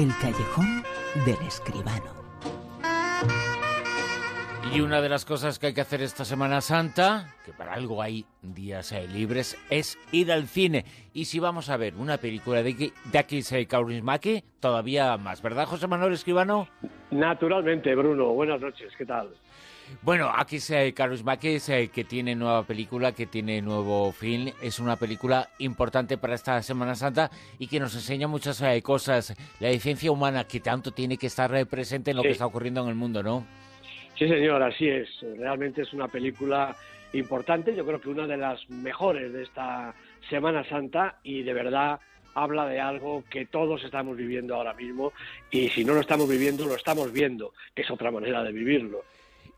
[0.00, 0.82] El callejón
[1.26, 2.06] del escribano.
[4.72, 8.00] Y una de las cosas que hay que hacer esta Semana Santa, que para algo
[8.00, 10.86] hay días eh, libres, es ir al cine.
[11.12, 15.86] Y si vamos a ver una película de, de Akis Kaurismäki, todavía más, ¿verdad, José
[15.86, 16.66] Manuel Escribano?
[17.10, 18.28] Naturalmente, Bruno.
[18.28, 19.28] Buenas noches, ¿qué tal?
[20.02, 21.58] Bueno, aquí se Kaurismäki
[21.92, 24.50] que tiene nueva película, que tiene nuevo film.
[24.62, 29.34] Es una película importante para esta Semana Santa y que nos enseña muchas eh, cosas.
[29.60, 32.82] La esencia humana que tanto tiene que estar eh, presente en lo que está ocurriendo
[32.82, 33.46] en el mundo, ¿no?
[34.18, 35.08] Sí, señor, así es.
[35.38, 36.74] Realmente es una película
[37.12, 39.94] importante, yo creo que una de las mejores de esta
[40.28, 42.00] Semana Santa y de verdad
[42.34, 45.12] habla de algo que todos estamos viviendo ahora mismo
[45.50, 49.04] y si no lo estamos viviendo, lo estamos viendo, que es otra manera de vivirlo.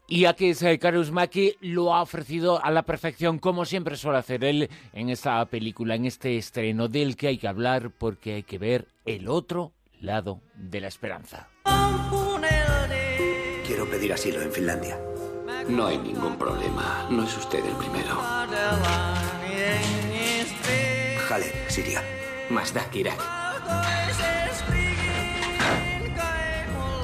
[0.09, 4.69] Y aquí Karus Maki lo ha ofrecido a la perfección, como siempre suele hacer él
[4.93, 8.88] en esta película, en este estreno del que hay que hablar porque hay que ver
[9.07, 11.49] el otro lado de la esperanza.
[13.66, 14.99] Quiero pedir asilo en Finlandia.
[15.68, 17.07] No hay ningún problema.
[17.09, 18.21] No es usted el primero.
[21.30, 22.02] Halep, Siria.
[22.51, 23.18] Mazdak, Irak.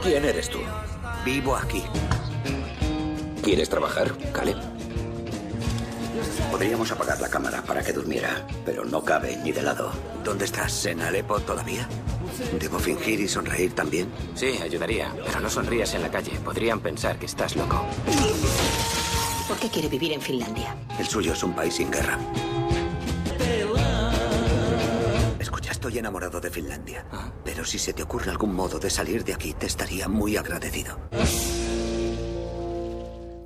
[0.03, 0.58] ¿Quién eres tú?
[1.25, 1.83] Vivo aquí.
[3.42, 4.56] ¿Quieres trabajar, Caleb?
[6.50, 9.92] Podríamos apagar la cámara para que durmiera, pero no cabe ni de lado.
[10.25, 10.86] ¿Dónde estás?
[10.86, 11.89] ¿En Alepo todavía?
[12.58, 14.08] ¿Debo fingir y sonreír también?
[14.34, 16.33] Sí, ayudaría, pero no sonrías en la calle.
[16.45, 17.86] Podrían pensar que estás loco.
[19.47, 20.77] ¿Por qué quiere vivir en Finlandia?
[20.98, 22.19] El suyo es un país sin guerra.
[25.39, 27.06] Escucha, estoy enamorado de Finlandia.
[27.12, 27.33] Ah.
[27.45, 30.98] Pero si se te ocurre algún modo de salir de aquí, te estaría muy agradecido.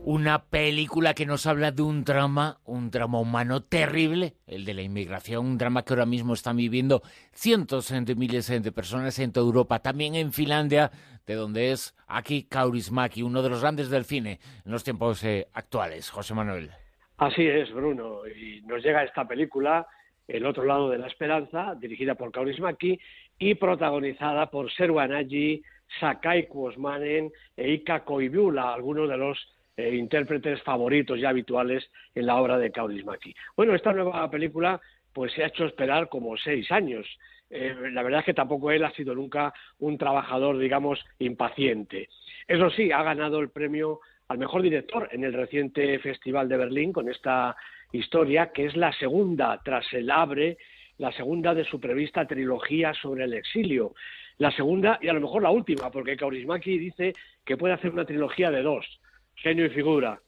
[0.04, 4.82] Una película que nos habla de un drama, un drama humano terrible, el de la
[4.82, 9.46] inmigración, un drama que ahora mismo están viviendo cientos de miles de personas en toda
[9.46, 10.90] Europa, también en Finlandia,
[11.24, 15.46] de donde es aquí Kaurismäki, uno de los grandes del cine en los tiempos eh,
[15.52, 16.10] actuales.
[16.10, 16.70] José Manuel.
[17.18, 19.86] Así es, Bruno, y nos llega esta película,
[20.26, 22.98] El otro lado de la esperanza, dirigida por Kaurismäki
[23.38, 25.62] y protagonizada por Serwan Nagy,
[26.00, 29.38] Sakai Kuosmanen e Ika Koiviula, algunos de los
[29.82, 33.34] eh, intérpretes favoritos y habituales en la obra de Kaurismäki.
[33.56, 34.80] Bueno, esta nueva película
[35.12, 37.04] pues se ha hecho esperar como seis años.
[37.50, 42.08] Eh, la verdad es que tampoco él ha sido nunca un trabajador, digamos, impaciente.
[42.46, 43.98] Eso sí, ha ganado el premio
[44.28, 47.56] al mejor director en el reciente Festival de Berlín con esta
[47.90, 50.58] historia, que es la segunda tras el Abre,
[50.98, 53.94] la segunda de su prevista trilogía sobre el exilio.
[54.38, 57.14] La segunda y a lo mejor la última, porque Kaurismäki dice
[57.44, 58.86] que puede hacer una trilogía de dos
[59.34, 60.20] genio y figura.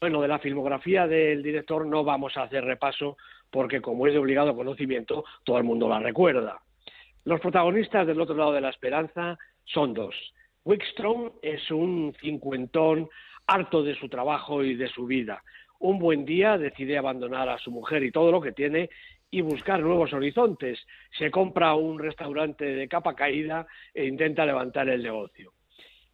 [0.00, 3.16] Bueno, de la filmografía del director no vamos a hacer repaso
[3.50, 6.58] porque como es de obligado conocimiento, todo el mundo la recuerda.
[7.24, 10.14] Los protagonistas del otro lado de la esperanza son dos.
[10.64, 13.08] Wickstrom es un cincuentón
[13.46, 15.42] harto de su trabajo y de su vida.
[15.80, 18.88] Un buen día decide abandonar a su mujer y todo lo que tiene
[19.30, 20.78] y buscar nuevos horizontes.
[21.18, 25.52] Se compra un restaurante de capa caída e intenta levantar el negocio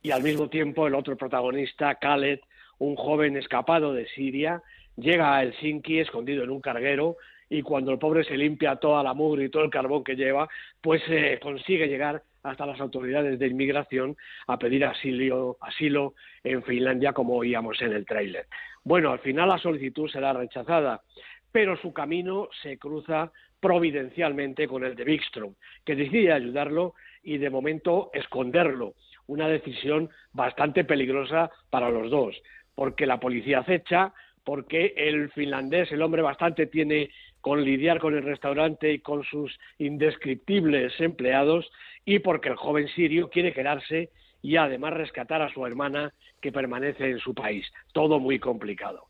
[0.06, 2.38] y al mismo tiempo el otro protagonista, Khaled,
[2.78, 4.62] un joven escapado de Siria,
[4.94, 7.16] llega a Helsinki escondido en un carguero
[7.50, 10.48] y cuando el pobre se limpia toda la mugre y todo el carbón que lleva,
[10.80, 14.16] pues eh, consigue llegar hasta las autoridades de inmigración
[14.46, 16.14] a pedir asilo, asilo
[16.44, 18.46] en Finlandia, como oíamos en el tráiler.
[18.84, 21.02] Bueno, al final la solicitud será rechazada,
[21.50, 27.50] pero su camino se cruza providencialmente con el de Wikström, que decide ayudarlo y de
[27.50, 28.94] momento esconderlo
[29.26, 32.36] una decisión bastante peligrosa para los dos,
[32.74, 34.12] porque la policía acecha,
[34.44, 37.10] porque el finlandés, el hombre bastante tiene
[37.40, 41.70] con lidiar con el restaurante y con sus indescriptibles empleados,
[42.04, 44.10] y porque el joven sirio quiere quedarse
[44.42, 47.66] y además rescatar a su hermana que permanece en su país.
[47.92, 49.06] Todo muy complicado.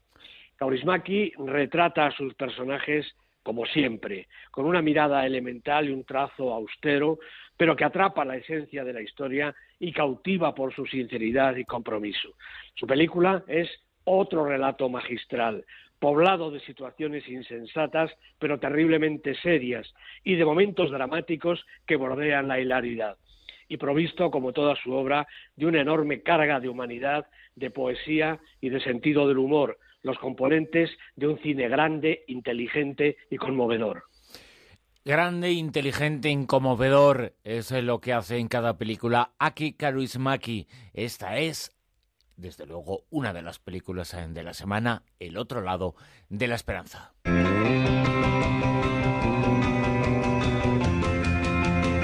[0.56, 3.06] Kaurismäki retrata a sus personajes
[3.46, 7.20] como siempre, con una mirada elemental y un trazo austero,
[7.56, 12.30] pero que atrapa la esencia de la historia y cautiva por su sinceridad y compromiso.
[12.74, 13.70] Su película es
[14.02, 15.64] otro relato magistral,
[16.00, 18.10] poblado de situaciones insensatas,
[18.40, 19.94] pero terriblemente serias,
[20.24, 23.16] y de momentos dramáticos que bordean la hilaridad
[23.68, 28.70] y provisto, como toda su obra, de una enorme carga de humanidad, de poesía y
[28.70, 34.04] de sentido del humor, los componentes de un cine grande, inteligente y conmovedor.
[35.04, 40.68] Grande, inteligente, inconmovedor es lo que hace en cada película Aki Karuismaki.
[40.94, 41.76] Esta es,
[42.36, 45.96] desde luego, una de las películas de la semana, El otro lado
[46.28, 47.12] de la esperanza.